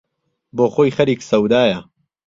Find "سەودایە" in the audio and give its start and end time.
1.29-1.79